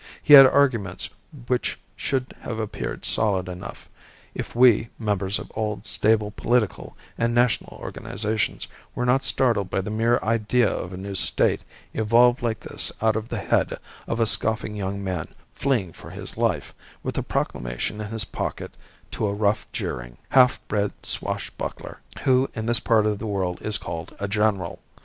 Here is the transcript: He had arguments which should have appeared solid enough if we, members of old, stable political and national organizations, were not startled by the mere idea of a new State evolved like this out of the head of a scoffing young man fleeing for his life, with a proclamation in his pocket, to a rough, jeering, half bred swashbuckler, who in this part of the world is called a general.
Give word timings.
He 0.23 0.33
had 0.33 0.47
arguments 0.47 1.11
which 1.45 1.79
should 1.95 2.33
have 2.41 2.57
appeared 2.57 3.05
solid 3.05 3.47
enough 3.47 3.87
if 4.33 4.55
we, 4.55 4.89
members 4.97 5.37
of 5.37 5.51
old, 5.55 5.85
stable 5.85 6.31
political 6.31 6.97
and 7.19 7.35
national 7.35 7.77
organizations, 7.79 8.67
were 8.95 9.05
not 9.05 9.23
startled 9.23 9.69
by 9.69 9.79
the 9.81 9.91
mere 9.91 10.17
idea 10.23 10.67
of 10.67 10.91
a 10.91 10.97
new 10.97 11.13
State 11.13 11.61
evolved 11.93 12.41
like 12.41 12.61
this 12.61 12.91
out 12.99 13.15
of 13.15 13.29
the 13.29 13.37
head 13.37 13.77
of 14.07 14.19
a 14.19 14.25
scoffing 14.25 14.75
young 14.75 15.03
man 15.03 15.27
fleeing 15.53 15.93
for 15.93 16.09
his 16.09 16.35
life, 16.35 16.73
with 17.03 17.15
a 17.15 17.21
proclamation 17.21 18.01
in 18.01 18.07
his 18.07 18.25
pocket, 18.25 18.71
to 19.11 19.27
a 19.27 19.33
rough, 19.35 19.67
jeering, 19.71 20.17
half 20.29 20.59
bred 20.67 20.91
swashbuckler, 21.03 21.99
who 22.23 22.49
in 22.55 22.65
this 22.65 22.79
part 22.79 23.05
of 23.05 23.19
the 23.19 23.27
world 23.27 23.61
is 23.61 23.77
called 23.77 24.15
a 24.19 24.27
general. 24.27 24.81